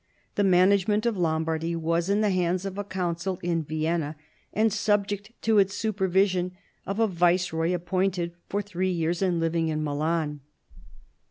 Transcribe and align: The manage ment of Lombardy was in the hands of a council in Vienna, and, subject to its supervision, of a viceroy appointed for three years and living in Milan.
The 0.33 0.43
manage 0.43 0.87
ment 0.87 1.05
of 1.05 1.15
Lombardy 1.15 1.75
was 1.75 2.09
in 2.09 2.21
the 2.21 2.31
hands 2.31 2.65
of 2.65 2.75
a 2.79 2.83
council 2.83 3.37
in 3.43 3.61
Vienna, 3.61 4.15
and, 4.51 4.73
subject 4.73 5.31
to 5.43 5.59
its 5.59 5.75
supervision, 5.75 6.53
of 6.87 6.99
a 6.99 7.05
viceroy 7.05 7.71
appointed 7.71 8.33
for 8.49 8.63
three 8.63 8.89
years 8.89 9.21
and 9.21 9.39
living 9.39 9.67
in 9.67 9.83
Milan. 9.83 10.39